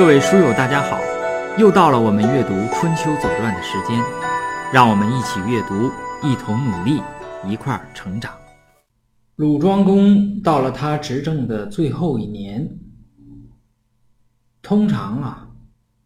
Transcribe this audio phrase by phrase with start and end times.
[0.00, 0.98] 各位书友，大家好！
[1.58, 4.02] 又到了我们阅读《春秋左传》的时间，
[4.72, 5.90] 让我们一起阅读，
[6.26, 7.02] 一同努力，
[7.46, 8.32] 一块儿成长。
[9.36, 12.78] 鲁庄公到了他执政的最后一年，
[14.62, 15.50] 通常啊，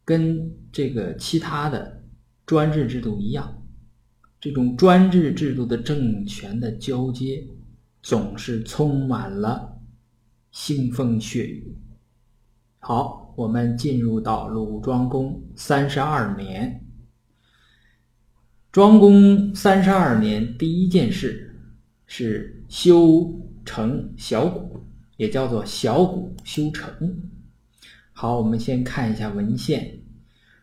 [0.04, 2.02] 跟这个其他的
[2.45, 3.62] 专制制度一样，
[4.40, 7.46] 这种专制制度的政权的交接，
[8.02, 9.79] 总是充满了
[10.52, 11.76] 腥风血雨。
[12.80, 16.80] 好，我们进入到鲁庄公三十二年。
[18.70, 21.57] 庄公三十二年，第一件事
[22.07, 23.33] 是修
[23.65, 24.84] 成小谷，
[25.16, 26.93] 也叫做小谷修成。
[28.13, 29.82] 好，我们先看一下文献，《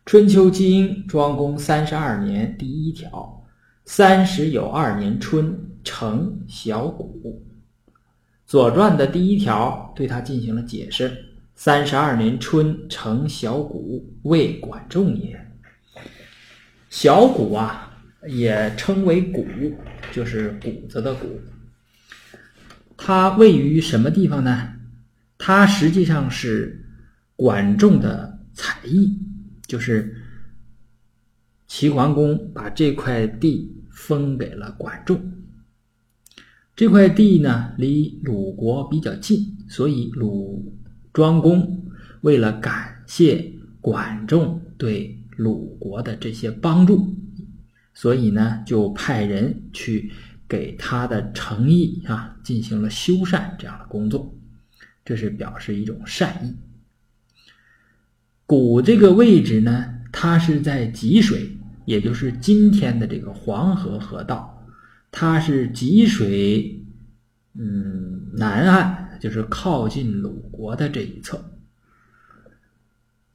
[0.05, 3.45] 春秋经》庄公三十二年第一条：
[3.85, 7.41] 三十有二年春，成小谷。
[8.45, 11.30] 《左传》的第一条对他进行了解释。
[11.63, 15.39] 三十二年春，成小谷，为管仲也。
[16.89, 19.45] 小谷啊，也称为谷，
[20.11, 21.39] 就是谷子的谷。
[22.97, 24.73] 它位于什么地方呢？
[25.37, 26.83] 它实际上是
[27.35, 29.19] 管仲的采邑，
[29.67, 30.19] 就是
[31.67, 35.31] 齐桓公把这块地封给了管仲。
[36.75, 40.75] 这块地呢，离鲁国比较近，所以鲁。
[41.13, 41.83] 庄公
[42.21, 47.15] 为了感谢管仲对鲁国的这些帮助，
[47.93, 50.11] 所以呢，就派人去
[50.47, 54.33] 给他的诚意啊进行了修缮这样的工作，
[55.03, 56.55] 这是表示一种善意。
[58.45, 64.65] 谷这个位置呢，它是在济水，也就是今天的这个黄河河道，
[65.09, 66.85] 它是济水，
[67.57, 69.00] 嗯，南岸。
[69.21, 71.39] 就是靠近鲁国的这一侧，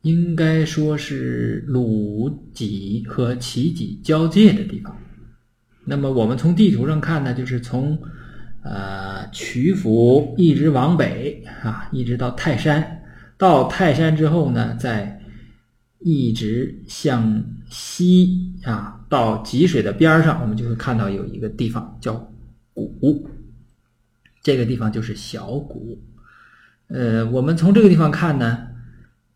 [0.02, 4.94] 应该说是鲁己和齐己交界的地方。
[5.84, 7.96] 那么我们从地图上看呢，就是从
[8.64, 13.04] 呃曲阜一直往北啊，一直到泰山。
[13.38, 15.22] 到泰山之后呢，再
[16.00, 22.14] 一直向西啊，到济水的边上，我们就会看到有一个地方叫
[22.74, 23.30] 谷。
[24.46, 25.98] 这个地方就是小谷，
[26.86, 28.56] 呃，我们从这个地方看呢，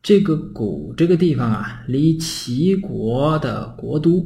[0.00, 4.24] 这个谷这个地方啊，离齐国的国都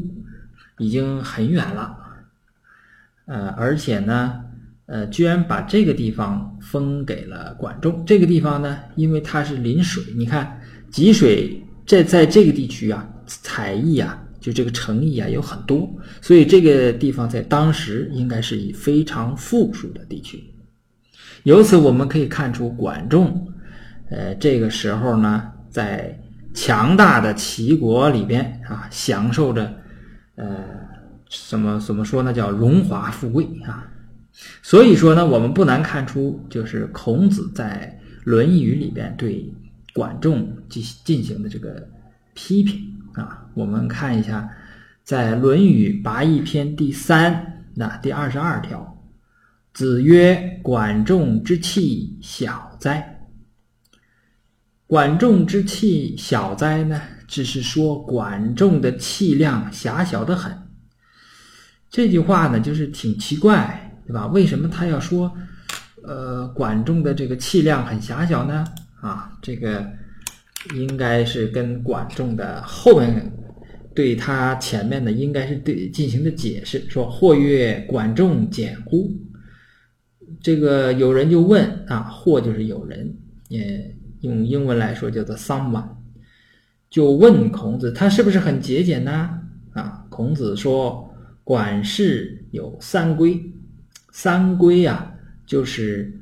[0.76, 1.96] 已经很远了，
[3.24, 4.44] 呃，而且呢，
[4.84, 8.04] 呃，居然把这个地方封给了管仲。
[8.06, 15.90] 这个地方呢，因为它是临水，你看济水在在这个地区啊，采邑啊，就这个城邑啊有很多，
[16.20, 20.44] 所以这个地方在当时应该是以非常富庶的地区。
[21.44, 23.48] 由此我们可以看出，管仲，
[24.10, 26.18] 呃，这个时候呢，在
[26.54, 29.70] 强大的齐国里边啊，享受着，
[30.36, 30.46] 呃，
[31.48, 32.32] 怎么怎么说呢？
[32.32, 33.86] 叫荣华富贵啊。
[34.62, 39.52] 所以说呢，我们不难看出，就是孔子在《论语》里边对
[39.92, 41.86] 管仲进进行的这个
[42.32, 42.80] 批评
[43.12, 43.46] 啊。
[43.52, 44.48] 我们看一下，
[45.02, 48.93] 在《论语八佾篇》第三那第二十二条。
[49.74, 53.26] 子曰：“管仲之气小哉？
[54.86, 57.02] 管仲之气小哉呢？
[57.26, 60.56] 只是说管仲的气量狭小的很。
[61.90, 64.28] 这句话呢，就是挺奇怪，对吧？
[64.28, 65.32] 为什么他要说，
[66.04, 68.64] 呃，管仲的这个气量很狭小呢？
[69.00, 69.84] 啊，这个
[70.76, 73.28] 应该是跟管仲的后面
[73.92, 79.10] 对他前面的应该是对进行的解释，说或曰管仲简乎？”
[80.44, 83.16] 这个有人就问啊，或就是有人，
[83.48, 85.88] 也用英文来说叫做 someone，
[86.90, 89.40] 就问孔子，他是不是很节俭呢？
[89.72, 91.10] 啊，孔子说，
[91.44, 93.40] 管事有三规，
[94.12, 95.14] 三规啊，
[95.46, 96.12] 就是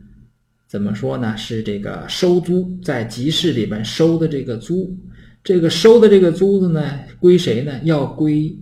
[0.68, 1.36] 怎么说呢？
[1.36, 4.96] 是这个收租，在集市里边收的这个租，
[5.42, 7.80] 这个收的这个租子呢，归谁呢？
[7.82, 8.56] 要归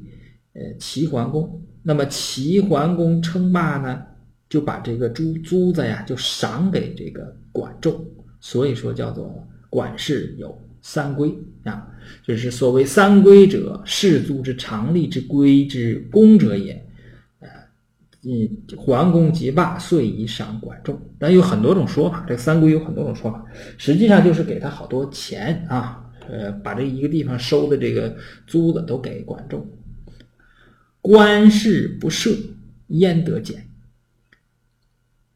[0.54, 1.62] 呃齐桓公。
[1.82, 4.04] 那么齐桓公称霸呢？
[4.50, 8.04] 就把这个租租子呀，就赏给这个管仲，
[8.40, 11.32] 所以说叫做管事有三规
[11.62, 11.88] 啊，
[12.26, 16.84] 就是所谓三规者，士租之常例之规之公者也。
[17.38, 17.48] 呃，
[18.24, 21.00] 嗯，桓公即罢，遂以赏管仲。
[21.16, 23.46] 但有很多种说法，这三规有很多种说法，
[23.78, 28.16] 实际上就是给他好多钱啊，呃，把这一个地方收的这个
[28.48, 29.64] 租子都给管仲。
[31.00, 32.36] 官事不赦，
[32.88, 33.69] 焉得减？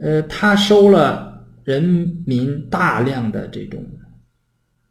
[0.04, 1.82] 呃，他收了人
[2.26, 3.82] 民大量的这种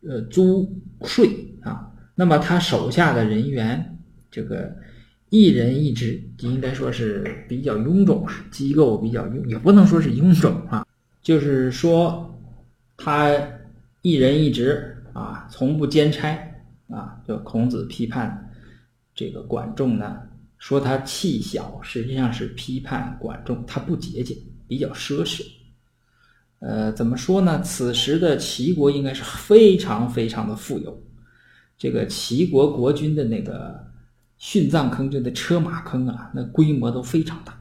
[0.01, 0.67] 呃租
[1.03, 1.29] 税
[1.61, 1.87] 啊。
[2.15, 3.95] 那么他手下的人员，
[4.31, 4.75] 这个
[5.29, 10.83] 一人一职，应该说是比较臃肿啊，机构比较臃，也不能说是臃肿啊，
[11.21, 12.35] 就是说
[12.97, 13.31] 他
[14.01, 16.35] 一人一职啊，从不兼差
[16.89, 17.21] 啊。
[17.27, 18.49] 就孔子批判
[19.13, 20.17] 这个管仲呢，
[20.57, 24.35] 说他气小，实际上是批判管仲他不节俭，
[24.73, 25.45] 比较奢侈。
[26.57, 27.61] 呃，怎么说呢？
[27.61, 30.99] 此时的齐国应该是非常非常的富有。
[31.77, 33.85] 这个齐国国君的那个
[34.39, 37.55] 殉葬坑，就那车马坑啊，那规模都非常大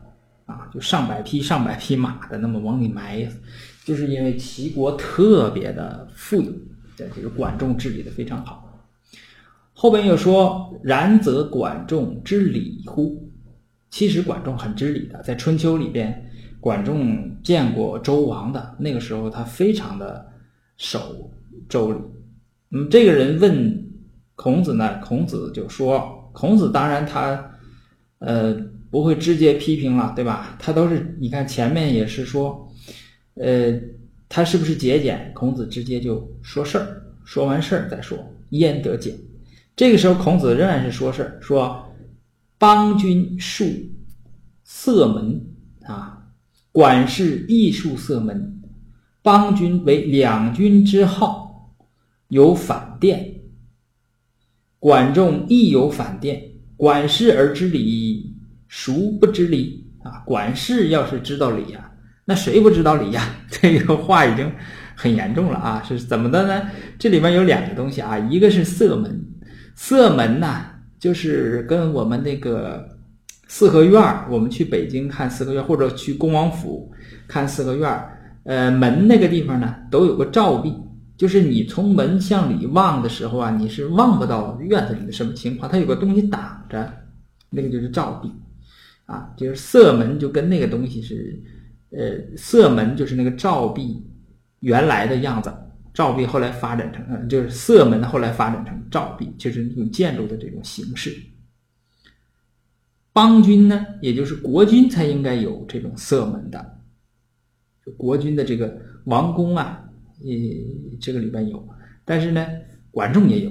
[0.47, 3.31] 啊，就上百匹、上百匹马的那么往里埋，
[3.85, 6.51] 就是因为齐国特别的富有，
[6.97, 8.89] 这个管仲治理的非常好。
[9.75, 13.31] 后边又说：“然则管仲知礼乎？”
[13.91, 16.31] 其实管仲很知礼的，在春秋里边，
[16.63, 20.33] 管仲见过周王的，那个时候他非常的
[20.79, 21.31] 守
[21.69, 21.99] 周礼。
[22.71, 23.83] 嗯，这个人问。
[24.35, 24.99] 孔子呢？
[25.05, 27.53] 孔子就说：“孔子当然他，
[28.19, 28.57] 呃，
[28.91, 30.57] 不会直接批评了，对吧？
[30.59, 32.67] 他都是你看前面也是说，
[33.35, 33.79] 呃，
[34.29, 35.31] 他是不是节俭？
[35.35, 38.19] 孔子直接就说事儿，说完事儿再说，
[38.49, 39.15] 焉得俭？
[39.77, 41.85] 这个时候孔子仍然是说事儿，说
[42.59, 43.65] 邦君术
[44.65, 45.41] 色门
[45.85, 46.22] 啊，
[46.73, 48.61] 管事艺术色门，
[49.23, 51.75] 邦君为两军之好，
[52.29, 53.35] 有反殿。”
[54.81, 56.43] 管仲亦有反殿，
[56.77, 58.35] 管事而知礼，
[58.69, 60.25] 孰不知礼啊？
[60.27, 61.93] 管事要是知道礼呀，
[62.25, 63.23] 那谁不知道礼呀？
[63.49, 64.51] 这个话已经
[64.97, 65.81] 很严重了啊！
[65.87, 66.69] 是怎么的呢？
[66.99, 69.25] 这里面有两个东西啊，一个是色门，
[69.77, 70.65] 色门呐，
[70.99, 72.92] 就是跟我们那个
[73.55, 76.91] 四合院我们去北京看四合院，或者去恭王府
[77.29, 78.03] 看四合院
[78.45, 80.75] 呃，门那个地方呢，都有个照壁。
[81.19, 86.91] 就是你从门向里望的时候啊，你是望不到院子里的什么情况，它有个东西挡着，
[87.51, 88.33] 那个就是照壁，
[89.05, 91.39] 啊，就是色门就跟那个东西是，
[91.91, 94.03] 呃，色门就是那个照壁
[94.61, 95.53] 原来的样子，
[95.93, 101.15] 照壁后来发展成，就是色门后来发展成照壁，就是那种建筑的这种形式。
[103.13, 106.79] 邦君呢，也就是国君才应该有这种色门的，
[107.97, 109.85] 国君的这个王宫啊。
[110.25, 110.29] 呃，
[111.01, 111.69] 这个里边有，
[112.05, 112.47] 但是呢，
[112.93, 113.51] 管仲也有，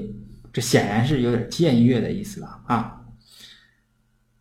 [0.53, 3.01] 这显然是有点僭越的意思了啊。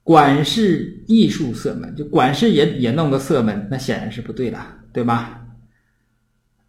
[0.05, 4.58] 管事艺术色门，就管事也也弄个色门，那显然是不对的，
[4.93, 5.44] 对吧？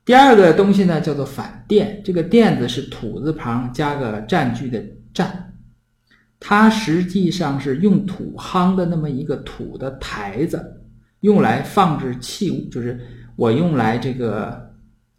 [0.03, 4.83] 第二个东西呢，叫做反殿，这个殿字是土字旁加个占据的
[5.13, 5.50] 占，
[6.41, 10.81] 它实际上是用土夯的那么一个土的台子，
[11.21, 12.99] 用来放置器物，就是
[13.37, 14.69] 我用来这个。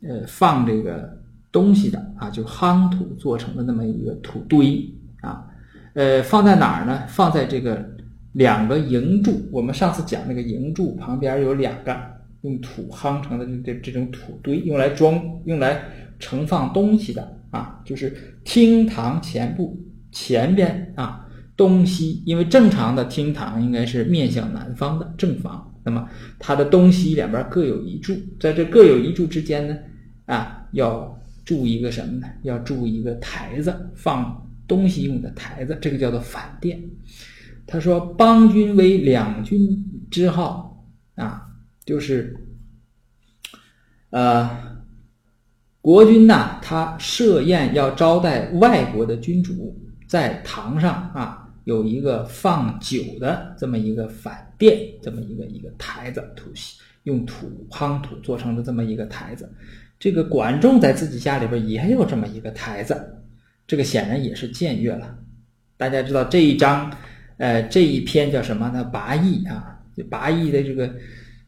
[0.04, 1.16] 呃，放这个
[1.52, 4.84] 东西的啊，就夯土做成的那么一个土堆
[5.20, 5.46] 啊，
[5.94, 7.04] 呃，放在哪儿呢？
[7.06, 7.88] 放在这个
[8.32, 9.40] 两个营柱。
[9.52, 11.96] 我们上次讲那个营柱旁边有两个
[12.40, 15.80] 用土夯成的这这种土堆，用来装、用来
[16.18, 19.80] 盛放东西的啊，就是厅堂前部
[20.12, 21.26] 前边啊，
[21.56, 29.76] 东西，因为正常的厅堂应该是面向南方的正房，那么它的东西两边各有一柱，在这各有一柱之间呢。
[30.26, 32.28] 啊，要筑一个什么呢？
[32.42, 36.80] 要筑一个台子，放东西用的台子，这个叫做反殿。
[37.66, 41.42] 他说：“邦君为两军之号啊，
[41.84, 42.36] 就是
[44.10, 44.48] 呃，
[45.80, 49.76] 国君呐，他设宴要招待外国的君主，
[50.12, 56.50] 在堂上啊有一个放酒的这么一个反殿，这么一个一个台子，土
[57.04, 59.50] 用土夯土做成的这么一个台子。”
[59.98, 62.94] 这个管仲在自己家里边也有这么一个台子，
[63.66, 65.16] 这个显然也是僭越了。
[65.78, 66.94] 大家知道这一章，
[67.38, 68.84] 呃，这一篇叫什么呢？
[68.84, 70.94] 八佾啊，八佾的这个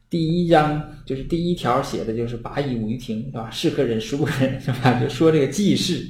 [0.08, 3.50] 第一章就是第一条写的就是八佾舞于庭，是吧？
[3.50, 4.98] 是可忍，孰不可忍，是吧？
[4.98, 6.02] 就说这个记事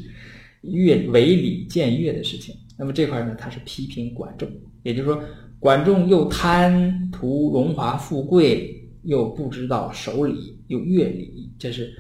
[0.72, 2.54] 越违礼僭越的事情。
[2.78, 4.48] 那么这块呢，他是批评管仲，
[4.82, 5.22] 也就是说，
[5.58, 11.92] 管仲又贪图荣华富贵，又不知道守礼，又越礼，这是。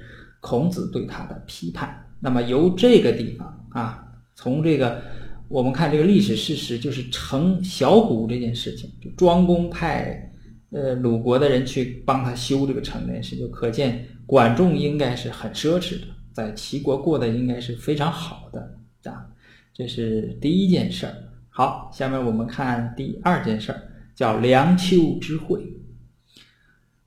[0.46, 4.04] 孔子对他的批判，那么由这个地方啊，
[4.34, 5.00] 从这个
[5.48, 10.30] 我们看这个历史事实，就是成小谷这件事情，就庄公派
[10.70, 18.78] 呃鲁国的人去帮他修这个城这件事，就可见管仲应该是很奢侈的，在齐国过得应该是非常好的
[19.10, 19.26] 啊，
[19.72, 21.14] 这是第一件事儿。
[21.48, 23.80] 好，下面我们看第二件事儿，
[24.14, 25.64] 叫梁丘之会。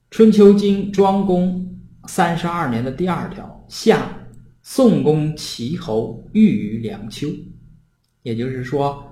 [0.09, 1.63] 春秋经庄公。
[2.09, 4.17] 三十二年的第二条，夏
[4.61, 7.27] 宋公齐侯寓于梁丘，
[8.21, 9.05] 也就是说，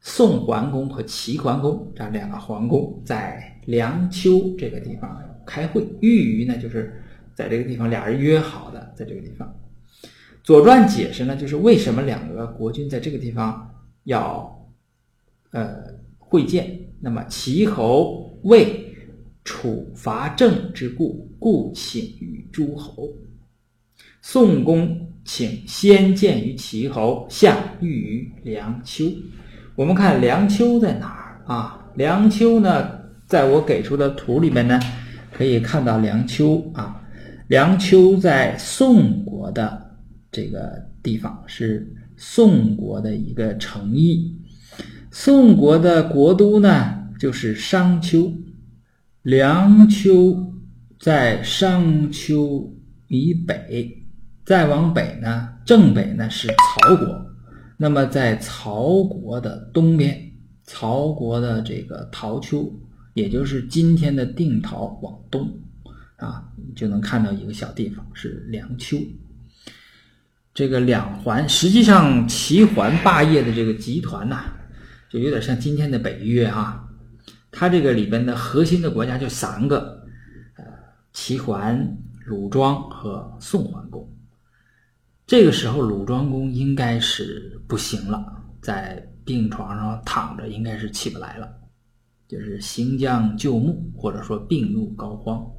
[0.00, 5.86] 宋桓公和齐桓公这两个桓公在梁丘这个地方开会。
[6.00, 6.98] 寓于呢，就是
[7.38, 9.46] 在这个地方俩人约好的，在这个地方。
[10.42, 14.68] 《左传》解释呢，就是为什么两个国君在这个地方要
[15.52, 15.76] 呃
[16.18, 16.80] 会见。
[16.98, 18.92] 那么齐侯为
[19.44, 23.08] 楚伐郑之故，故请于诸侯。
[24.20, 29.04] 宋公请先见于齐侯，下遇于梁丘。
[29.76, 31.88] 我们看梁丘在哪儿啊？
[31.94, 34.80] 梁丘呢，在我给出的图里面呢，
[35.32, 36.96] 可以看到梁丘啊。
[37.48, 39.96] 梁丘在宋国的
[40.30, 44.38] 这个地方，是宋国的一个城邑。
[45.10, 48.30] 宋国的国都呢，就是商丘。
[49.22, 50.52] 梁丘
[51.00, 52.70] 在商丘
[53.08, 54.06] 以北，
[54.44, 57.26] 再往北呢，正北呢是曹国。
[57.78, 60.32] 那么在曹国的东边，
[60.64, 62.70] 曹国的这个陶丘，
[63.14, 65.48] 也就是今天的定陶往东，
[66.16, 68.98] 啊，就能看到一个小地方是梁丘。
[70.54, 74.44] 这个两环，实际上齐桓霸业的这个集团呐。
[75.10, 76.86] 就有点像今天的北约啊，
[77.50, 80.04] 它这个里边的核心的国家就三个，
[80.56, 80.64] 呃，
[81.14, 81.96] 齐桓、
[82.26, 84.06] 鲁庄和宋桓公。
[85.26, 88.22] 这个时候，鲁庄公应该是不行了，
[88.60, 91.50] 在病床上躺着，应该是起不来了，
[92.26, 95.50] 就是行将就木，或者说病入膏肓。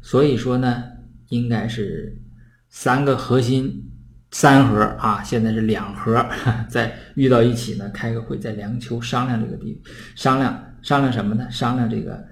[0.00, 0.84] 所以说呢，
[1.28, 2.20] 应该是
[2.68, 3.86] 三个核心。
[4.32, 6.24] 三核啊，现在是两盒，
[6.70, 9.82] 在遇到一起呢，开个会，在梁丘商量这个地，
[10.14, 11.50] 商量商量什么呢？
[11.50, 12.24] 商量这个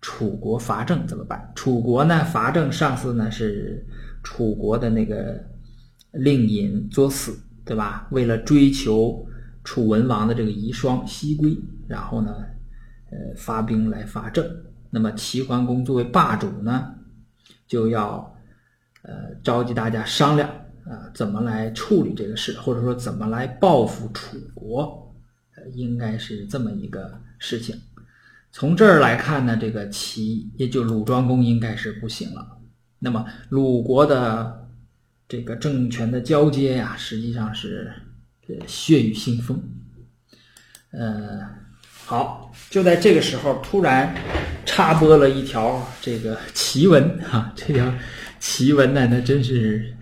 [0.00, 1.50] 楚国伐郑怎么办？
[1.56, 3.84] 楚国呢伐郑，上司呢是
[4.22, 5.44] 楚国的那个
[6.12, 8.06] 令尹作死，对吧？
[8.12, 9.26] 为了追求
[9.64, 11.58] 楚文王的这个遗孀西归，
[11.88, 12.32] 然后呢，
[13.10, 14.46] 呃，发兵来伐郑。
[14.88, 16.94] 那么齐桓公作为霸主呢，
[17.70, 18.36] 就要
[19.00, 20.46] 呃召集大家商量。
[20.86, 25.14] 啊，怎么来处理这个事，或者说怎么来报复楚国，
[25.54, 27.78] 呃，应该是这么一个事情。
[28.50, 32.58] 从这儿来看呢，这个齐也就鲁庄公应该是不行了。
[32.98, 34.68] 那么鲁国的
[35.28, 37.92] 这个政权的交接呀，实际上是
[38.66, 39.62] 血雨腥风。
[40.90, 41.46] 呃，
[42.10, 44.12] 好，就在这个时候，突然
[44.66, 47.94] 插播了一条这个奇闻哈，这条
[48.40, 49.94] 奇闻呢，那真是。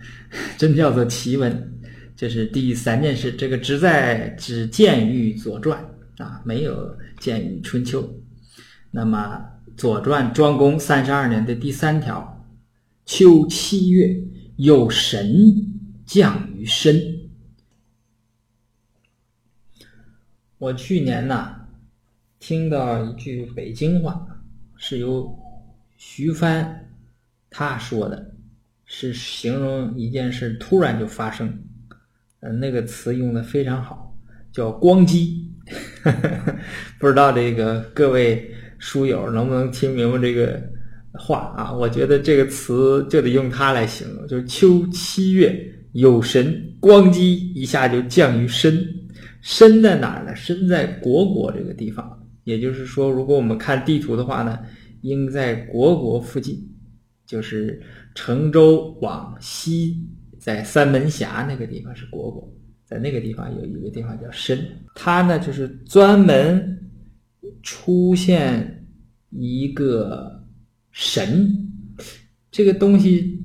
[0.57, 1.71] 真叫做奇闻，
[2.17, 3.31] 这是第三件事。
[3.33, 5.85] 这个只在只见于《左传》
[6.25, 8.03] 啊，没有见于《春秋》。
[8.91, 9.43] 那么
[9.77, 12.43] 《左传》庄公三十二年的第三条：
[13.05, 14.19] 秋七月，
[14.57, 17.29] 有神降于申。
[20.57, 21.55] 我去年呢，
[22.38, 24.26] 听到一句北京话，
[24.76, 25.33] 是由
[25.97, 26.88] 徐帆
[27.50, 28.35] 他说的。
[28.90, 31.47] 是形容一件事突然就发生，
[32.40, 34.16] 嗯，那个词用的非常好，
[34.50, 35.45] 叫“咣叽”。
[36.99, 40.59] 不知道这个各位书友能不能听明白这个
[41.12, 41.71] 话啊？
[41.71, 45.54] 我觉得这个词就得用它来形容，就是秋七月
[45.92, 47.21] 有神，咣叽
[47.54, 48.83] 一下就降于申。
[49.42, 50.35] 申在哪儿呢？
[50.35, 52.18] 申在虢国这个地方。
[52.49, 54.59] 也就是说，如果我们看地图的话呢，
[55.02, 56.69] 应在虢国附近，
[57.26, 57.83] 就是。
[58.14, 60.09] 成州往西，
[60.40, 62.52] 在三门峡那个地方是虢国，
[62.85, 64.59] 在那个地方有一个地方叫申，
[64.93, 66.90] 它呢就是专门
[67.62, 68.88] 出现
[69.31, 70.43] 一个
[70.90, 71.71] 神，
[72.50, 73.40] 这个东西，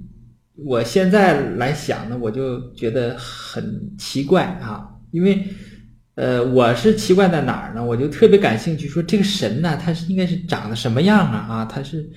[0.55, 5.45] 我现在来想呢，我就觉得很奇怪啊，因为，
[6.15, 7.84] 呃，我是奇怪在哪儿呢？
[7.84, 11.38] 我就特别感兴趣，说这个神呢，它是应该是长得什么样啊？
[11.50, 12.10] 啊，它是。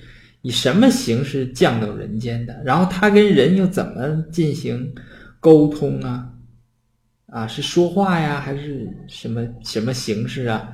[0.43, 2.61] 以什么形式降到人间的？
[2.63, 4.93] 然后他跟人又怎么进行
[5.41, 6.29] 沟通啊？
[7.25, 10.71] 啊，是说话呀，还是什么什么形式啊？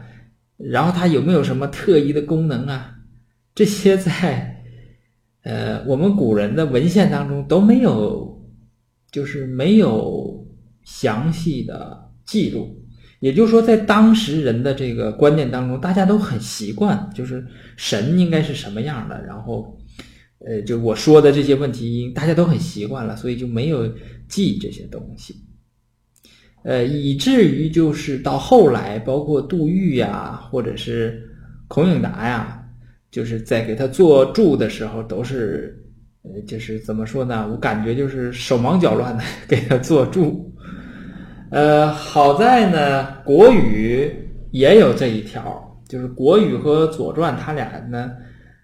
[0.57, 2.93] 然后他有没有什么特异的功能啊？
[3.55, 4.63] 这些在
[5.43, 8.45] 呃我们古人的文献当中都没有，
[9.11, 10.45] 就是没有
[10.83, 12.82] 详细的记录。
[13.23, 17.41] 也就是说，在当时人的这个观念当中，大家都很习惯，就是
[17.77, 19.23] 神应该是什么样的。
[19.25, 19.79] 然后，
[20.45, 23.89] 呃，就我说的这些问题，大家都很习惯了，所以就没有
[24.27, 25.37] 记这些东西。
[26.65, 31.23] 呃，以至于就是到后来，包括杜预呀，或者是
[31.69, 32.61] 孔颖达呀，
[33.09, 35.81] 就是在给他做注的时候，都是
[36.23, 37.47] 呃，就是怎么说呢？
[37.49, 40.52] 我感觉就是手忙脚乱的 给他做注。
[41.53, 44.07] 呃，好在呢，《国语》
[44.49, 48.11] 也有这一条，就是《国语》和《左传》它俩呢，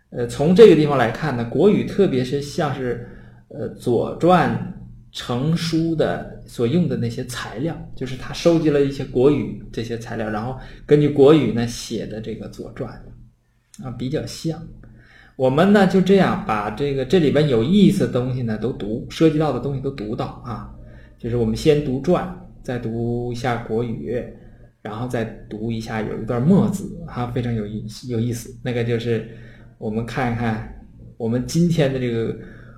[0.10, 3.08] 呃，从这个地方来看呢，《国语》特别是像是
[3.50, 4.74] 呃《左传》
[5.16, 12.92] 成书的所用的那些材料，就是他收集了一些《国语》这些材料，然后根据《国语》呢写的这个《左传》，
[13.86, 14.60] 啊，比较像。
[15.36, 20.74] 我们呢就这样把这个这里边有意思的东西呢都读，涉及到的东西都读到啊，
[21.20, 22.36] 就是我们先读传。
[22.70, 24.24] 再读一下国语，
[24.84, 28.56] 然后再读一下有一段墨子，哈，非常有意有意思。
[28.64, 29.28] 那个就是
[29.80, 30.72] 我们看一看
[31.18, 32.38] 我们今天的这个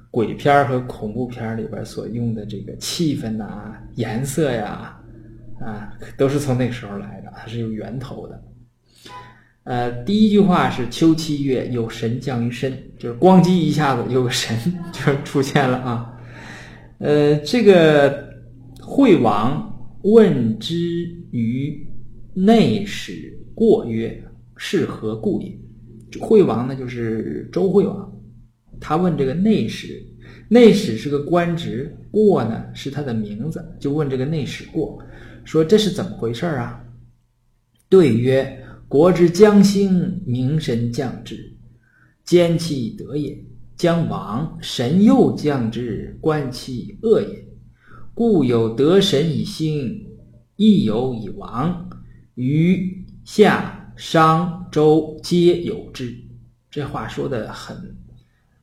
[0.09, 4.97] 鬼片和恐怖片里边所用的这个气氛呐、颜色呀，
[5.59, 8.43] 啊，都是从那时候来的，它是有源头的。
[9.65, 14.57] 呃，第一句话是秋七月有神降于身，就是咣叽一下子有个神
[14.93, 16.17] 就出现了啊。
[16.99, 18.29] 呃，这个
[18.79, 19.67] 惠王。
[20.03, 20.75] 问之
[21.31, 21.87] 于
[22.33, 24.23] 内史过曰
[24.57, 25.57] ：“是何故也？”
[26.19, 28.11] 惠王呢，就是周惠王。
[28.79, 30.03] 他问这个内史，
[30.49, 34.99] 内史是个官职，过呢是他的名字，就问这个内史过，
[35.45, 36.83] 说这是怎么回事啊？
[37.87, 41.53] 对曰：“国之将兴，明神降之，
[42.23, 43.35] 兼其德也；
[43.77, 47.45] 将亡，神又降之，观其恶也。”
[48.13, 50.05] 故有得神以兴，
[50.57, 51.89] 亦有以亡，
[52.35, 56.13] 于夏商周皆有之。
[56.69, 57.95] 这话说的很，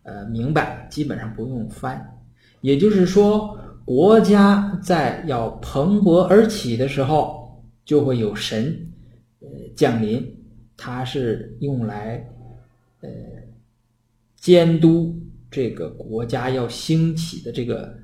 [0.02, 2.20] 呃，明白，基本上不用翻。
[2.60, 8.92] 也就是说，国家在要蓬勃而起的时候，就会有神，
[9.40, 10.34] 呃，降临。
[10.76, 12.24] 它是用来，
[13.00, 13.08] 呃，
[14.36, 15.18] 监督
[15.50, 17.96] 这个国家要兴起的这个。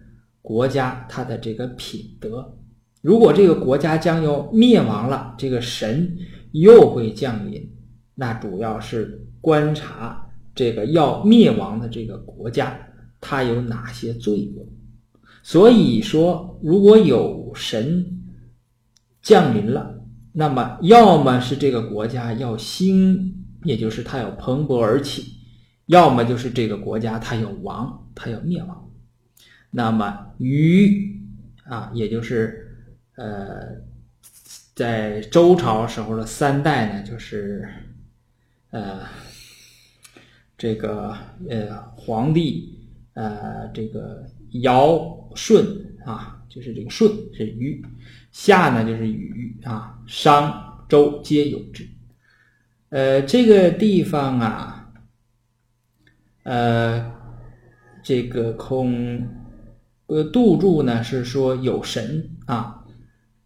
[0.44, 2.54] 国家它的这个品德，
[3.00, 6.18] 如果这个国家将要灭亡了，这个神
[6.52, 7.66] 又会降临，
[8.14, 12.78] 那主要是观察这个要灭亡的这个国家，
[13.22, 14.68] 它有哪些罪恶。
[15.42, 18.20] 所以说，如果有神
[19.22, 19.98] 降临了，
[20.30, 25.22] 那么要么是这个国家要兴，也就是它要蓬勃而起；
[25.86, 28.83] 要么就是这个国家它要亡，它要灭亡。
[29.76, 31.20] 那么禹
[31.64, 33.82] 啊，也就是呃，
[34.72, 37.68] 在周朝时候的三代呢，就是
[38.70, 39.00] 呃，
[40.56, 41.16] 这个
[41.50, 44.24] 呃皇帝呃，这个
[44.62, 45.60] 尧舜
[46.04, 47.84] 啊，就是这个舜是禹，
[48.30, 51.84] 夏呢就是禹啊，商周皆有之。
[52.90, 54.92] 呃，这个地方啊，
[56.44, 57.12] 呃，
[58.04, 59.42] 这个空。
[60.06, 62.84] 呃，杜注呢是说有神啊，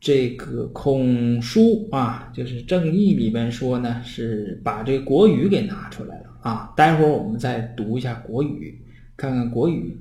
[0.01, 6.73] 这个孔书啊，就是正义里边说呢是把这国语给拿出来了啊。
[6.77, 8.85] 待会儿我们再读一下国语，
[9.16, 10.01] 看看国语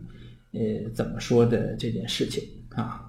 [0.53, 3.03] 呃怎么说的这件事情啊。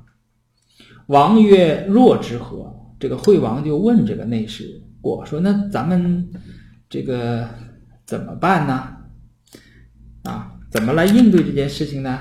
[1.06, 6.28] 王曰：“若之何？”这个惠王就问这个内史过说：“那咱们
[6.90, 7.48] 这个
[8.04, 8.88] 怎么办呢？
[10.24, 12.18] 啊，怎么来应对这件事情呢？”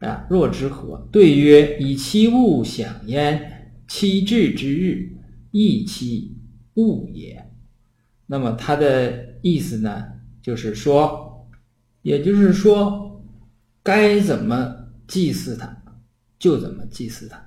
[0.00, 1.06] 啊，若之何？
[1.12, 5.12] 对曰：以其物享焉，其至之日，
[5.50, 6.38] 亦其
[6.76, 7.50] 物也。
[8.26, 10.04] 那么他的意思呢，
[10.40, 11.46] 就是说，
[12.00, 13.22] 也就是说，
[13.82, 14.74] 该怎么
[15.06, 15.82] 祭祀他，
[16.38, 17.38] 就怎么祭祀他。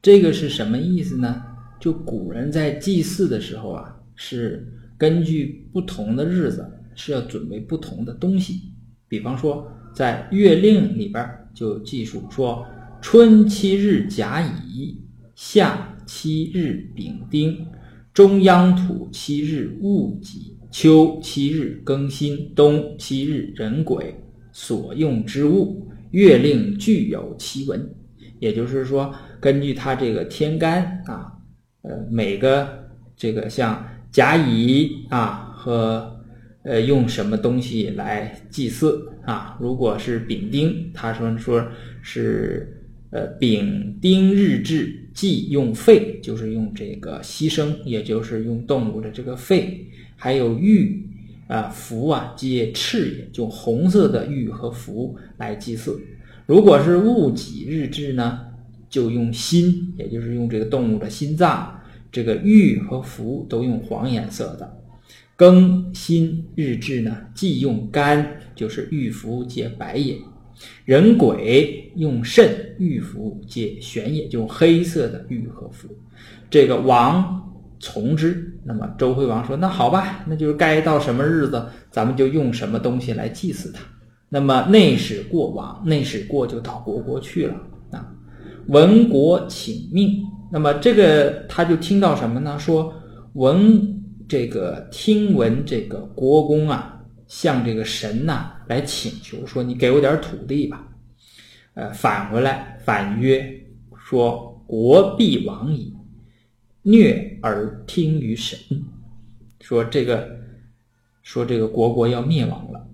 [0.00, 1.40] 这个是什么意思呢？
[1.78, 4.66] 就古人在祭祀的时候啊，是
[4.98, 8.72] 根据不同的日子，是要准备不同的东西。
[9.06, 11.38] 比方说，在月令里边。
[11.54, 12.66] 就记述说：
[13.00, 15.00] 春七日甲乙，
[15.34, 17.66] 夏七日丙丁，
[18.12, 24.14] 中央土七日戊己，秋七日庚辛，冬七日壬癸。
[24.52, 27.94] 所用之物，月令具有其文。
[28.38, 31.32] 也就是说，根据它这个天干啊，
[31.82, 36.21] 呃，每个这个像甲乙啊和。
[36.64, 39.56] 呃，用什么东西来祭祀啊？
[39.60, 41.66] 如果是丙丁，他说说
[42.02, 51.04] 是呃丙丁日至祭用肺，就是用这个牺牲，也就是用动物的这个肺，还有玉
[51.48, 56.00] 啊符啊，皆赤也，就红色的玉和符来祭祀。
[56.46, 58.40] 如果是戊己日至呢，
[58.88, 61.80] 就用心，也就是用这个动物的心脏，
[62.12, 64.78] 这个玉和符都用黄颜色的。
[65.36, 70.16] 庚辛日志呢，忌用干，就是玉符皆白也；
[70.84, 75.88] 壬癸用肾，玉符皆玄也，就黑色的玉和符。
[76.50, 78.48] 这个王从之。
[78.62, 83.80] 那么周惠王说：“那好吧，那就是该到什么日子，咱们就用什么东西来祭祀他。
[84.28, 87.54] 那么内史过往，内史过就到国国去了
[87.90, 88.12] 啊。
[88.68, 92.56] 文国请命，那么这个他就听到什么呢？
[92.58, 92.92] 说
[93.32, 100.88] 文。”这个听闻这个国公啊，向这个神呐来请求说：“你给我点土地吧。”
[101.74, 105.94] 呃，返回来反曰：“说国必亡矣，
[106.82, 108.58] 虐而听于神。”
[109.60, 110.28] 说这个，
[111.22, 112.88] 说这个国国要灭亡了。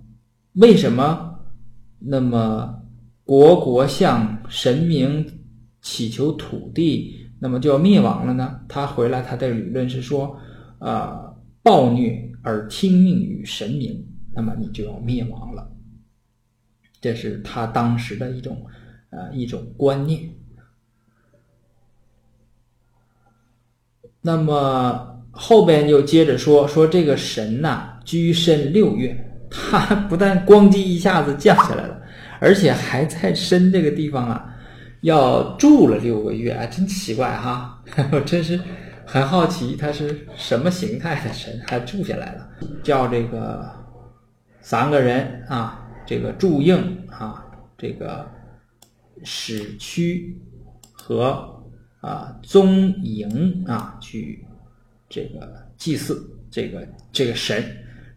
[0.54, 1.26] 为什么？
[1.98, 2.80] 那么
[3.24, 5.26] 国国向神明
[5.82, 8.60] 祈求土地，那么就要灭亡了呢？
[8.68, 10.38] 他回来，他的理论是说，
[10.78, 11.24] 啊。
[11.60, 14.02] 暴虐而听命于神明，
[14.34, 15.70] 那么你就要灭亡了。
[16.98, 18.64] 这是他当时的一种，
[19.10, 20.30] 呃，一种观念。
[24.22, 29.14] 那么后边就接着说说这个神呐，居身六月，
[29.50, 32.00] 他不但咣叽一下子降下来了，
[32.40, 34.56] 而且还在身这个地方啊，
[35.02, 38.58] 要住了六个月啊，真奇怪哈，我 真是。
[39.10, 42.46] 很好奇他是什么形态的神，还住下来了。
[42.82, 43.74] 叫这个
[44.60, 46.76] 三个人啊，这个祝应
[47.08, 47.42] 啊，
[47.78, 48.28] 这个
[49.24, 50.38] 史屈
[50.92, 51.64] 和
[52.02, 54.46] 啊宗营啊去
[55.08, 57.64] 这个祭祀这个这个神，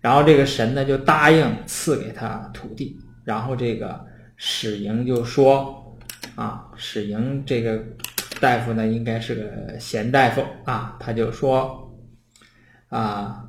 [0.02, 5.98] 然后这个神呢就答应赐给他土地，然后这个史营就说
[6.36, 7.82] 啊，史营这个。
[8.42, 11.96] 大夫呢，应该是个贤大夫啊，他就说
[12.90, 13.48] ：“啊，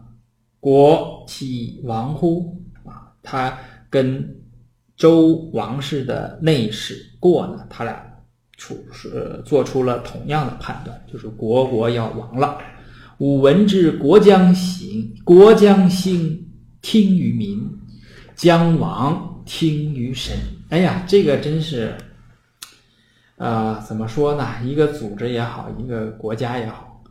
[0.61, 2.63] 国其亡乎？
[2.85, 4.37] 啊，他跟
[4.95, 8.05] 周王室的内史过呢，他俩
[8.59, 12.59] 处是做出了同样的判断，就是国国要亡了。
[13.17, 16.47] 吾闻之，国将兴，国将兴，
[16.83, 17.59] 听于民；
[18.37, 20.37] 将亡，听于神。
[20.69, 21.97] 哎呀，这个真是。”
[23.43, 24.47] 啊，怎么说呢？
[24.65, 27.03] 一个组织也好，一个国家也好，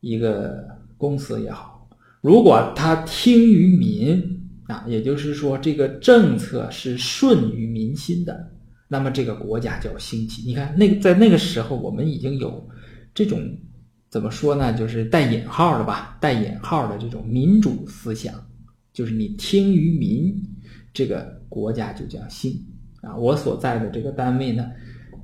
[0.00, 1.86] 一个公司也好，
[2.22, 8.50] 如果他听于民啊，也就是说这个政策是顺于民心的，
[8.88, 10.44] 那么这个国家就兴起。
[10.46, 12.66] 你看，那在那个时候，我们已经有
[13.12, 13.38] 这种
[14.08, 14.72] 怎么说呢？
[14.72, 18.32] 就是带引号的吧，带引号的这种民主思想，
[18.94, 20.34] 就是你听于民，
[20.94, 22.58] 这个国家就叫兴
[23.02, 23.14] 啊。
[23.14, 24.66] 我所在的这个单位呢。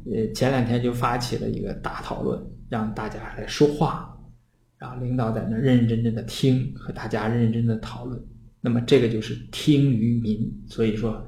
[0.04, 4.18] 呃，前两天就发起了一个大讨论，让大家来说话，
[4.78, 8.20] 然后领导在那认认真真的听，和大家认认真真的讨论。
[8.60, 11.24] 那么这个就是听于民，所以说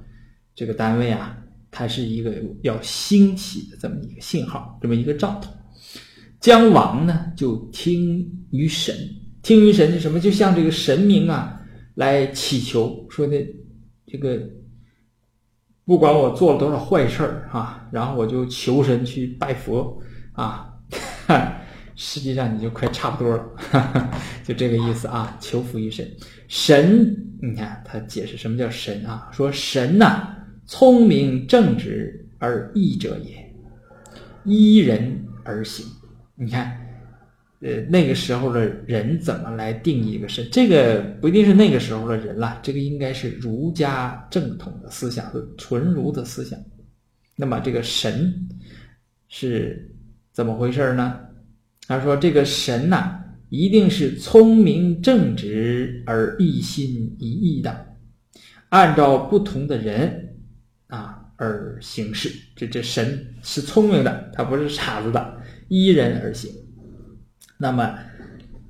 [0.55, 1.39] 这个单位啊，
[1.71, 5.53] 它是一个要兴起的这么一个信号，这么一个兆头。
[6.41, 8.97] 将王呢，就听于神，
[9.43, 10.19] 听于神是什么？
[10.19, 13.37] 就像这个神明啊，来祈求说的
[14.07, 14.41] 这个。
[15.87, 20.01] 不管我做了多少坏事儿啊，然后我就求神去拜佛
[20.33, 20.73] 啊，
[21.95, 24.11] 实际上你就快差不多了，
[24.43, 26.11] 就这个意思啊，求福于神。
[26.49, 29.29] 神，你看他解释什么叫神啊？
[29.33, 30.29] 说神呐，
[30.67, 33.53] 聪明正直而义者也，
[34.45, 35.85] 依人而行。
[36.35, 36.81] 你看。
[37.65, 40.47] 呃，那个时候的人怎么来定义一个神？
[40.53, 46.59] 这个不一定是那个时候的人了，这个应该是儒家正统的思想和，纯儒的思想。
[47.35, 48.31] 那么这个神
[49.29, 49.91] 是
[50.31, 51.19] 怎么回事呢？
[51.89, 57.87] 他说这个神呐，一定是聪明正直而一心一意的，
[58.69, 60.37] 按照不同的人
[60.89, 62.31] 啊而行事。
[62.55, 66.53] 这这神是聪明的，他不是傻子的，依人而行。
[67.65, 67.99] 那么，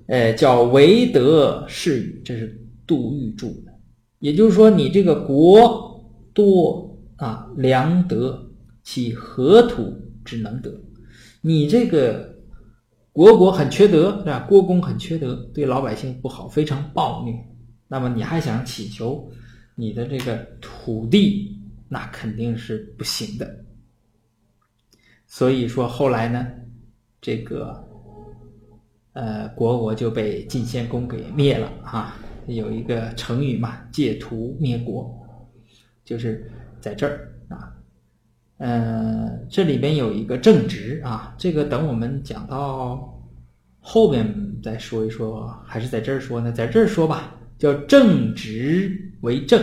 [0.06, 3.72] 呃，叫唯德是与，这是杜预注的。
[4.20, 6.00] 也就是说，你这个国
[6.32, 8.52] 多啊良德，
[8.84, 9.92] 其何土
[10.24, 10.70] 之能得？
[11.40, 12.36] 你这个
[13.10, 14.46] 国国很缺德，是吧？
[14.48, 17.34] 国公很缺德，对老百姓不好，非常暴虐。
[17.88, 19.28] 那么你还想祈求
[19.74, 23.64] 你的这个土地，那肯定是不行的。
[25.26, 26.46] 所以说后来呢，
[27.20, 27.83] 这个。
[29.14, 32.14] 呃，国国就被晋献公给灭了哈。
[32.46, 35.10] 有一个成语嘛，“借图灭国”，
[36.04, 36.50] 就是
[36.80, 37.72] 在这儿啊。
[38.58, 43.18] 呃，这里边有一个正直啊，这个等我们讲到
[43.80, 44.26] 后边
[44.62, 46.52] 再说一说，还是在这儿说呢？
[46.52, 49.62] 在这儿说吧，叫正直为正，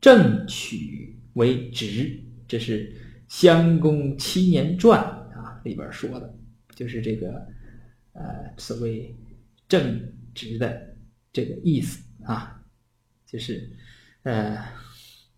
[0.00, 2.18] 正取为直。
[2.46, 2.88] 这是
[3.28, 5.00] 《襄公七年传》
[5.38, 6.34] 啊里边说的，
[6.74, 7.46] 就是这个
[8.18, 9.16] 呃所谓
[9.68, 10.96] 正直的
[11.32, 12.60] 这个意思啊，
[13.26, 13.70] 就是
[14.24, 14.58] 呃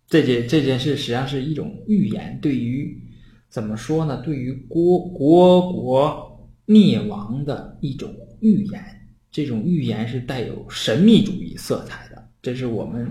[0.07, 3.01] 这件这件事实际上是一种预言，对于
[3.49, 4.21] 怎么说呢？
[4.21, 8.97] 对于国国国灭亡的一种预言。
[9.31, 13.09] 这种预言是带有神秘主义色彩的，这是我们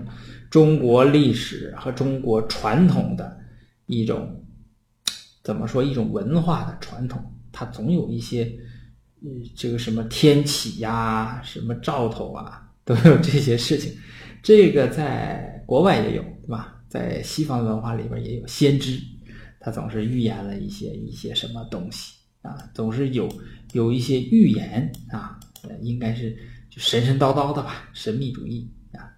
[0.51, 3.39] 中国历史和中国传统的
[3.87, 4.45] 一种
[5.41, 5.83] 怎么说？
[5.83, 7.19] 一种文化的传统，
[7.51, 8.55] 它总有一些，
[9.23, 13.95] 嗯这个什么天启呀，什么兆头啊，都有这些事情。
[14.41, 16.83] 这个在国外也有，对吧？
[16.89, 18.99] 在西方文化里边也有先知，
[19.59, 23.29] 他总是预言了一些一些什么东西啊，总是有
[23.73, 25.39] 有一些预言啊。
[25.81, 26.35] 应该是
[26.71, 29.13] 神神叨叨的吧，神秘主义啊。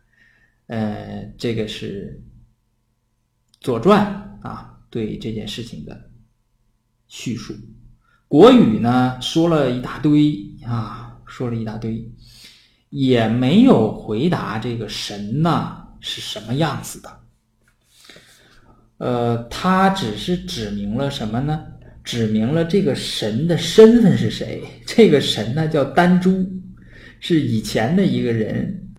[0.67, 2.21] 呃，这个是
[3.61, 6.11] 《左传》啊对这件事情的
[7.07, 7.55] 叙述。
[8.33, 12.11] 国语呢说了一大堆啊，说了一大堆，
[12.89, 17.19] 也没有回答这个神呢是什么样子的。
[18.97, 21.63] 呃，他只是指明了什么呢？
[22.03, 24.63] 指明了这个神的身份是谁？
[24.87, 26.43] 这个神呢叫丹朱，
[27.19, 28.95] 是以前的一个人，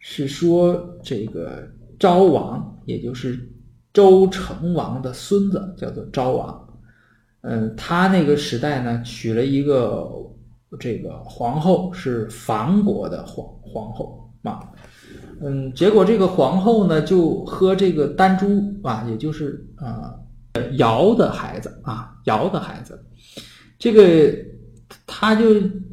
[0.00, 3.48] 是说这个昭王，也就是
[3.92, 6.68] 周成王的孙子，叫做昭王。
[7.42, 10.08] 嗯，他那个时代呢，娶了一个
[10.80, 14.60] 这个皇后，是房国的皇皇后啊。
[15.40, 20.14] 嗯，结果这个皇后呢，就和这个丹朱啊，也就是啊。
[20.76, 23.02] 尧的孩子啊，尧的孩子，
[23.78, 24.30] 这个
[25.06, 25.46] 他就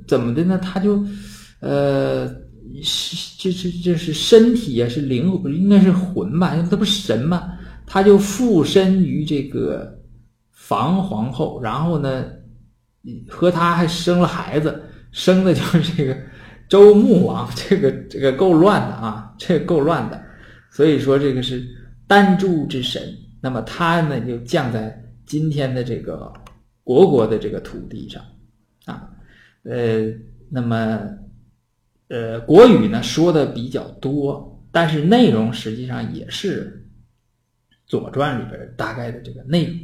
[0.05, 0.59] 怎么的呢？
[0.61, 1.01] 他就
[1.61, 2.27] 呃，
[2.83, 6.55] 是就是就是身体也是灵，应该是魂吧？
[6.57, 7.53] 因为他不是神嘛，
[7.87, 9.97] 他就附身于这个
[10.69, 12.25] 房皇后，然后呢，
[13.27, 16.15] 和他还生了孩子，生的就是这个
[16.67, 20.23] 周穆王，这个这个够乱的啊，这个够乱的，
[20.69, 21.67] 所以说这个是
[22.05, 23.01] 丹朱之神。
[23.41, 26.31] 那么他呢，就降在今天的这个
[26.83, 28.23] 国国的这个土地上，
[28.85, 29.09] 啊，
[29.63, 30.05] 呃，
[30.51, 31.01] 那么，
[32.09, 36.85] 呃，国语呢说的比较多，但是内容实际上也是
[37.87, 39.75] 《左传》里边大概的这个内容。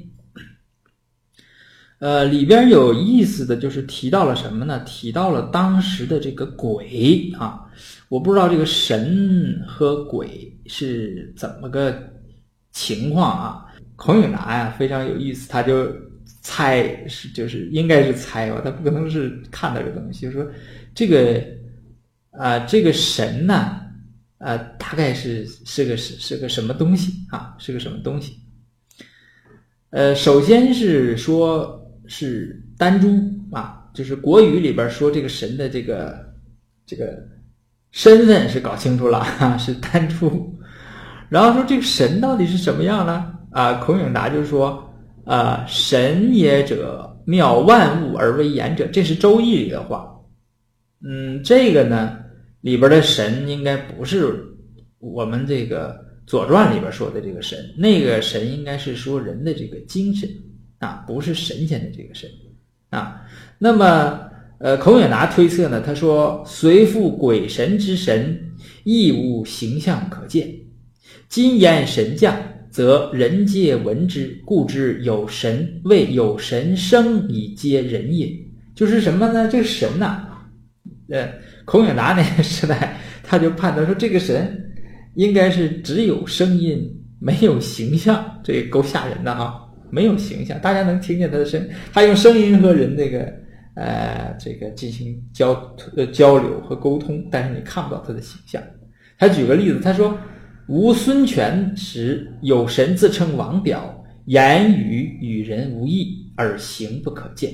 [2.06, 4.80] 呃，里边有意思的就是提到了什么呢？
[4.86, 7.65] 提到了当时的这个鬼啊，
[8.10, 11.98] 我不知道这个神和鬼是怎么个。
[12.72, 13.65] 情况啊，
[13.96, 15.88] 孔颖达呀非常有意思，他就
[16.41, 20.46] 猜是就是应该是猜吧，他不可能是看到这东西，就说
[20.94, 21.41] 这个
[22.32, 23.80] 啊这个神呢，
[24.39, 28.34] 呃大概是是个是是个什么东西啊，是个什么东西？
[29.91, 33.08] 呃，首先是说是丹朱
[33.52, 36.18] 啊，就是国语里边说这个神的这个
[36.86, 37.18] 这个
[37.91, 40.54] 身份是搞清楚了啊， 是丹朱。
[41.30, 43.34] 然后说这个神到底是什么样呢？
[43.52, 44.88] 啊，孔颖达就说
[45.26, 50.12] ：“啊，神也者，妙万物而为言者。”这是《周易》里的话。
[51.04, 52.18] 嗯，这个呢
[52.62, 54.44] 里边的神应该不是
[55.00, 55.94] 我们这个
[56.28, 60.30] 《左传》里边说的这个神，那个神应该是说人的这个精神
[60.79, 62.29] 啊，不是神仙的这个神
[62.89, 63.21] 啊。
[63.57, 64.19] 那么，
[64.59, 68.38] 呃，孔颖达推测呢，他说：“随复鬼神之神，
[68.83, 70.53] 亦无形象可见。”
[71.27, 72.38] 今言神降，
[72.69, 75.81] 则人皆闻之，故知有神。
[75.85, 78.31] 谓有神生以接人也。
[78.75, 79.47] 就是什么呢？
[79.47, 80.25] 这个神呐，
[81.09, 81.27] 呃，
[81.65, 84.73] 孔颖达那个时代，他就判断说，这个神
[85.15, 86.85] 应该是只有声音，
[87.19, 88.23] 没有形象。
[88.43, 89.64] 这够吓人的哈，
[89.95, 93.34] 没有形象，大家能听见他的声，他用声音和人这个
[93.75, 95.53] 呃这个进行交
[95.95, 98.62] 呃交流和沟通，但是你看不到他的形象。
[99.17, 100.17] 他举个例子，他说。
[100.67, 107.53] 吴孙权时，有神自称王表，言语与人无异，而形不可见。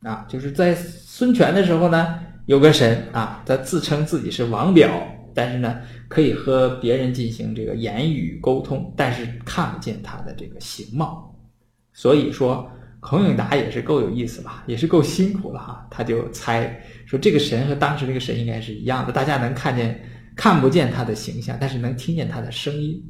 [0.00, 4.90] 啊，就是在孙权的时候呢，有个神啊，他自称自己是王表，
[5.34, 11.35] 但是呢，可以和别人进行这个言语沟通，但是看不见他的这个形貌。
[11.96, 15.88] 所以说，孔颖达也是够有意思吧，也是够辛苦了哈。
[15.90, 20.00] 他就猜说，这个神和当时那个神应该是一样的，大家能看见。
[20.36, 23.02] 看不见他的形象，但是能听见他的声音，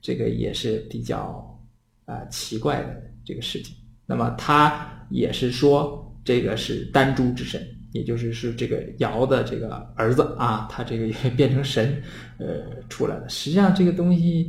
[0.00, 1.60] 这个也是比较
[2.06, 3.76] 啊奇怪的这个事情。
[4.06, 12.02] 那么他也是说，这个是丹珠之神也就是是这个尧的这个儿子啊，他这个也 变成神，
[12.38, 13.28] 呃，出来了。
[13.28, 14.48] 实际上这个东西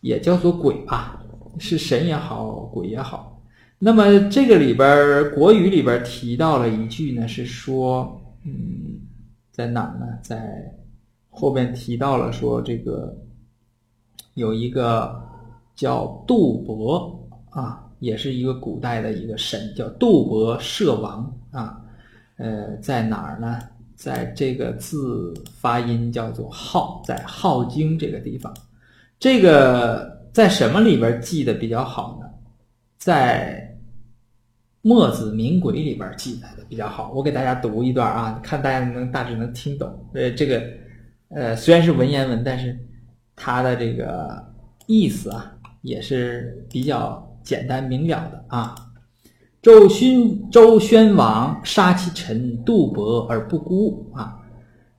[0.00, 1.23] 也叫做鬼吧，
[1.58, 3.42] 是神也好，鬼也好。
[3.78, 9.00] 那么这个里边国语里边提到了一句呢，是说，嗯，
[9.50, 10.06] 在哪呢？
[10.22, 10.72] 在
[11.30, 13.16] 后边提到了说这个
[14.34, 15.22] 有一个
[15.74, 21.80] 叫杜伯啊，也是一个古代的一个神，叫杜伯社王啊。
[22.36, 23.58] 呃，在哪儿呢？
[23.94, 28.52] 在这个字发音叫做“号”，在《镐京》这个地方。
[29.20, 32.26] 这个在什么里边记的比较好呢？
[32.98, 33.78] 在
[34.88, 37.12] 《墨子明鬼》里边记载的比较好。
[37.12, 39.88] 我给大家读一段啊，看大家能大致能听懂。
[40.12, 40.60] 呃，这个
[41.28, 42.76] 呃虽然是文言文，但是
[43.36, 44.44] 它的这个
[44.88, 48.74] 意思啊也是比较简单明了的啊。
[49.62, 54.43] 周宣周宣王杀其臣杜伯而不孤啊！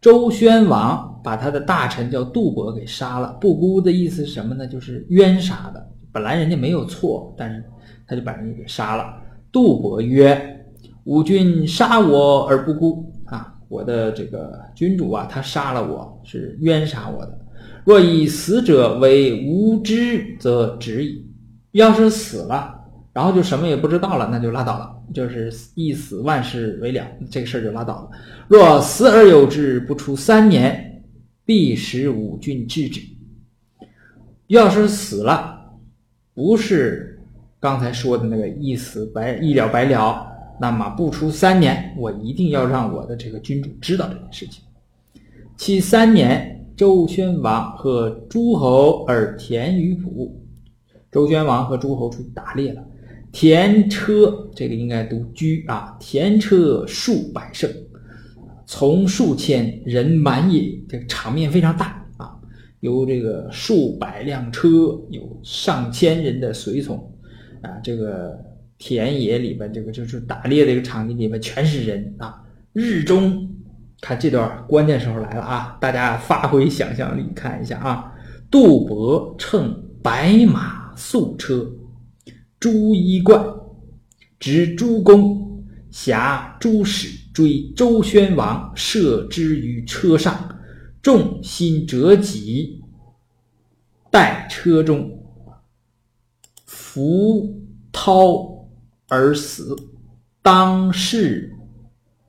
[0.05, 3.35] 周宣王把他的大臣叫杜伯给杀了。
[3.41, 4.67] 不孤的意思是什么呢？
[4.67, 5.83] 就是冤杀的。
[6.11, 7.63] 本来人家没有错，但是
[8.05, 9.03] 他就把人家给杀了。
[9.51, 10.63] 杜伯曰
[11.05, 13.55] ：“吾君杀我而不孤啊！
[13.67, 17.39] 我的这个君主啊，他杀了我是冤杀我的。
[17.83, 21.25] 若以死者为无知，则止矣。
[21.71, 22.75] 要是死了。”
[23.11, 28.09] 然后就什么也不知道了，那就拉倒了，就是一死万事为了，这个事儿就拉倒了。
[28.47, 31.03] 若死而有之，不出三年，
[31.45, 33.01] 必使五军制之。
[34.47, 35.73] 要是死了，
[36.33, 37.19] 不是
[37.59, 40.27] 刚才说的那个一死白一了百了，
[40.59, 44.63] 那么不出三年，我一定要让我的这个君主知道这件事情。
[45.57, 50.41] 其三年，周宣王和诸侯而田于浦。
[51.11, 52.85] 周宣王和诸侯出去打猎了。
[53.35, 57.69] 田车这个应该读居啊，田车数百乘，
[58.65, 62.33] 从数千人满也，这个场面非常大啊，
[62.79, 66.95] 有这个数百辆车，有上千人的随从
[67.61, 68.39] 啊，这个
[68.77, 72.41] 田野里边，这个就是打猎的一个场地里面全是人啊。
[72.71, 73.49] 日中，
[73.99, 78.13] 看这段关键时候来了啊，大家发挥想象力看一下啊，
[78.49, 81.69] 杜伯乘白马素车。
[82.59, 83.45] 朱衣冠，
[84.39, 90.57] 执诸弓，挟诸史，追周宣王，射之于车上，
[91.01, 92.81] 众心折戟，
[94.09, 95.19] 待车中，
[96.65, 98.67] 伏涛
[99.07, 99.75] 而死。
[100.41, 101.53] 当世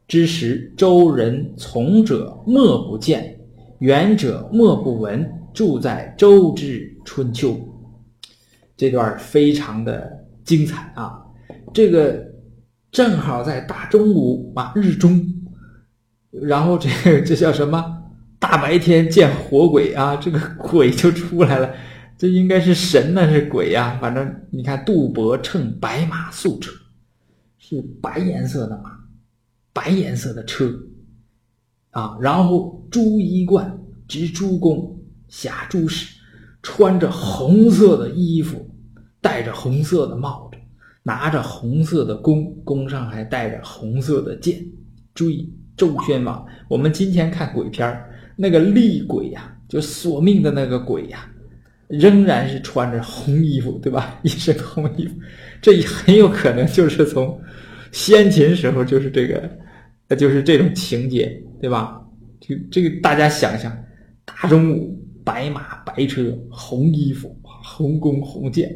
[0.09, 3.41] 之时，周人从者莫不见，
[3.79, 5.33] 远者莫不闻。
[5.55, 7.59] 住在周之春秋，
[8.77, 10.25] 这段非常的。
[10.47, 11.21] 精彩啊！
[11.75, 12.25] 这个
[12.93, 15.21] 正好在大中午啊，日中，
[16.31, 17.85] 然后这个 这叫什么？
[18.39, 20.15] 大白天见活鬼啊！
[20.15, 21.75] 这个鬼就出来了，
[22.17, 23.99] 这应该是神呢，是鬼呀？
[24.01, 26.71] 反正你看，杜伯乘白马素车，
[27.59, 28.93] 是白颜色的马，
[29.73, 30.73] 白颜色的车
[31.91, 36.17] 啊，然后朱衣冠，执朱弓，挟朱矢，
[36.63, 38.65] 穿着红色的衣服。
[39.27, 40.59] 戴着红色的帽子，
[41.03, 44.65] 拿着红色的弓，弓上还带着红色的箭。
[45.15, 46.47] 注意，周宣王。
[46.69, 48.01] 我们今天看鬼片
[48.37, 51.29] 那个厉鬼呀，就索命的那个鬼呀，
[51.89, 54.17] 仍然是穿着红衣服，对吧？
[54.23, 55.17] 一身红衣服，
[55.61, 57.37] 这很有可能就是从
[57.91, 59.51] 先秦时候就是这个，
[60.15, 62.01] 就是这种情节，对吧？
[62.39, 63.77] 就这个大家想想，
[64.25, 68.73] 大中午，白马白车，红衣服，红弓红箭。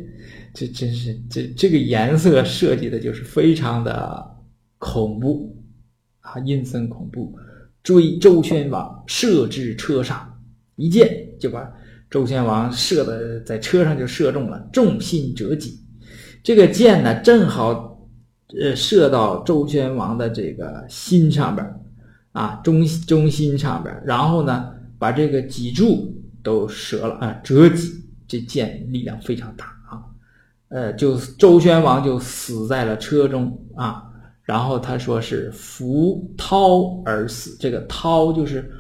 [0.52, 4.36] 这真是这这个颜色设计的就是非常的
[4.78, 5.56] 恐怖
[6.20, 7.36] 啊，阴森恐怖。
[7.82, 10.38] 追周宣王，射至车上，
[10.76, 11.08] 一箭
[11.38, 11.72] 就把
[12.10, 15.80] 周宣王射的在车上就射中了，众心折戟。
[16.42, 18.06] 这个箭呢，正好
[18.60, 21.66] 呃射到周宣王的这个心上边
[22.32, 27.98] 啊，中中心上边然后呢，把这个脊柱都折了啊，折戟。
[28.28, 29.76] 这箭力量非常大。
[30.70, 34.04] 呃，就周宣王就死在了车中啊，
[34.42, 37.56] 然后他说是伏涛而死。
[37.58, 38.70] 这个涛就是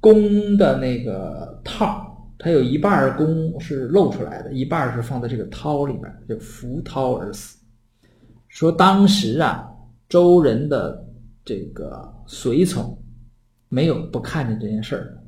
[0.00, 2.06] 弓的那个套，
[2.38, 7.58] 它有一半弓是露出来的，一半是放在这个涛里面，就伏涛而死。
[8.46, 9.68] 说当时啊，
[10.08, 11.04] 周人的
[11.44, 12.96] 这个随从
[13.68, 15.24] 没有不看见这件事儿的，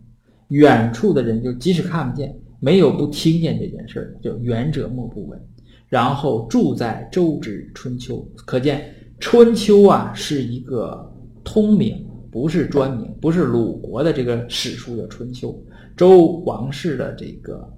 [0.51, 5.41] 远处的人就即使看不见，没有不听见这件事儿，就远者莫不闻。
[5.89, 11.13] 然后住在周之春秋，可见春秋啊是一个
[11.45, 15.65] 通名，不是专名，不是鲁国的这个史书的春秋，
[15.97, 17.73] 周王室的这个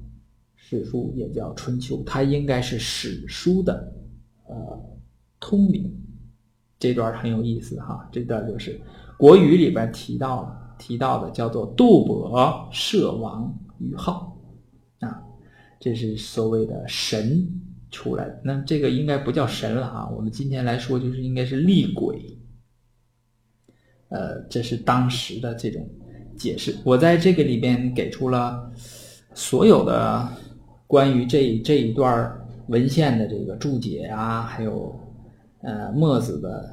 [0.57, 3.93] 史书也叫春秋，它应该是史书的
[4.49, 4.55] 呃
[5.39, 5.95] 通名。
[6.79, 8.73] 这段很有意思哈，这段就是
[9.19, 14.41] 《国语》里边提到提到的，叫做“杜伯射王于号”，
[15.01, 15.21] 啊，
[15.81, 17.45] 这是所谓的神
[17.91, 18.29] 出来。
[18.45, 22.39] 那这个应该不叫神了啊，我们今天来说就是应该是厉鬼。
[24.09, 25.89] 呃，这是当时的这种
[26.37, 26.75] 解释。
[26.85, 28.73] 我在这个里边给出了
[29.35, 30.29] 所有的
[30.87, 32.33] 关于这这一段
[32.69, 34.95] 文献的这个注解啊，还有。
[35.61, 36.71] 呃，墨子的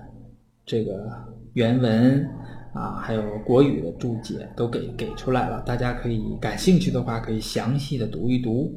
[0.63, 1.11] 这个
[1.53, 2.23] 原文
[2.71, 8.71] 啊，还有国语的注解都给给出来了，大家可以感兴趣的话，可以详细的读一读。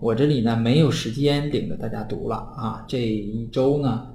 [0.00, 4.06] 我这里呢没有时间领着大家读了啊，这一周呢，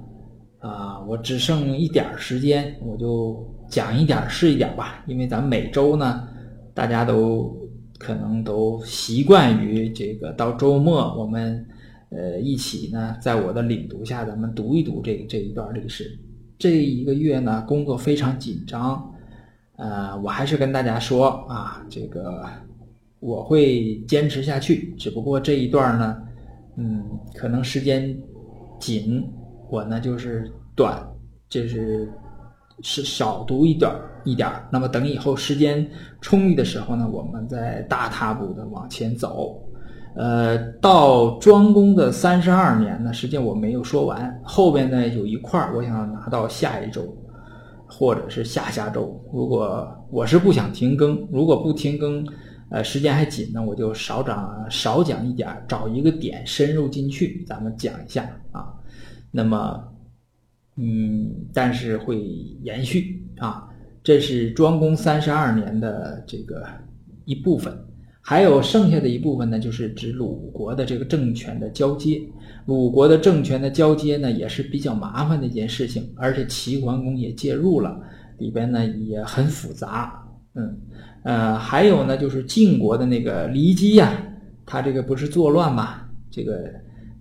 [0.59, 6.27] 啊，我只剩一点时间，我就讲一点是一点吧，因为咱每周呢，
[6.73, 7.55] 大家都
[7.97, 11.65] 可能都习惯于这个到周末我们。
[12.11, 16.17] 呃，一起呢，在我的领读下，咱们读一读这这一段历史。
[16.57, 19.11] 这一个月呢，工作非常紧张，
[19.75, 22.41] 呃，我还是跟大家说啊，这个
[23.25, 24.93] 我会坚持下去。
[24.99, 26.15] 只不过这一段呢，
[26.77, 27.03] 嗯，
[27.33, 28.15] 可能时间
[28.79, 29.27] 紧，
[29.71, 31.03] 我呢就是短，
[31.49, 32.07] 就是
[32.81, 33.91] 是少读一点
[34.23, 35.85] 一点那么等以后时间
[36.21, 39.59] 充裕的时候呢，我们再大踏步的往前走。
[40.15, 47.01] 呃，到庄公的三十二年呢，实际上我没有说完，后边呢有一块儿，我想拿到下一周，
[47.87, 49.19] 或者是下下周。
[49.33, 52.25] 如果我是不想停更，如果不停更，
[52.69, 58.73] 呃，时间还紧呢，我就少讲少讲一点，找一个点深入进去，咱们讲一下啊。
[59.31, 59.83] 那么，
[60.77, 62.19] 嗯，但是会
[62.63, 63.69] 延续啊。
[64.03, 66.65] 这是庄公三十二年的这个
[67.25, 67.75] 一部分。
[68.27, 72.19] 还有剩下的一部分呢，就是指鲁国的这个政权的交接。
[72.65, 78.01] 鲁国的政权的交接呢，也是比较麻烦的一件事情，而且齐桓公也介入了，
[78.39, 80.27] 里边呢也很复杂。
[80.55, 80.75] 嗯，
[81.25, 84.13] 呃，还有呢，就是晋国的那个骊姬呀，
[84.63, 86.71] 他这个不是作乱嘛，这个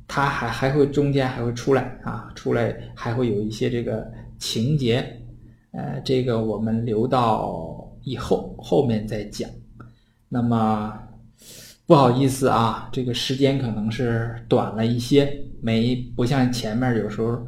[0.06, 4.06] 他还还会中间还会出来啊，出来还会有一些这个
[4.38, 5.22] 情节，
[5.72, 9.48] 呃，这个我们留到以后后面再讲。
[10.28, 10.92] 那么
[11.86, 17.38] 不好意思啊，这个时间可能是短了一些，没不像前面有时候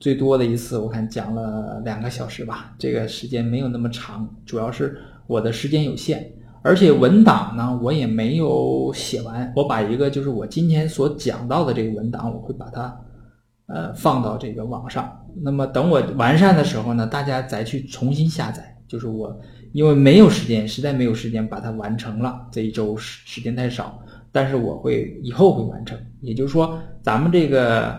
[0.00, 6.30] 最多的一次，我看讲了两个小时吧，这个时间没有那么长，主要是我的时间有限，
[6.62, 13.00] 而且文档呢我也没有写完，我把一个就是我今天所讲到的这个文档，我会把它
[13.66, 19.38] 呃放到这个网上，那么等我完善的时候呢，大家再去重新下载，就是我。
[19.72, 22.48] 因为没有时间，实在没有时间把它完成了。
[22.50, 24.00] 这一周时时间太少，
[24.32, 25.98] 但是我会以后会完成。
[26.22, 27.94] 也就是说，咱们这个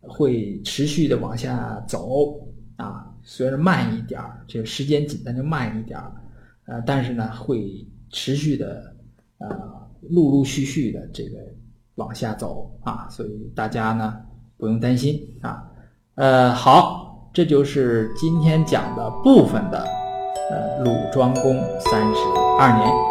[0.00, 2.30] 会持续的往下走
[2.76, 6.10] 啊，虽然慢一点儿，这个时间紧，那就慢一点儿。
[6.68, 8.94] 呃，但是呢，会持续的
[9.38, 9.48] 呃，
[10.10, 11.38] 陆陆续续的这个
[11.94, 14.16] 往下走啊，所以大家呢
[14.58, 15.64] 不用担心啊。
[16.14, 19.82] 呃，好，这就是今天讲的部分的。
[20.50, 22.20] 呃，鲁庄公三十
[22.58, 23.07] 二年。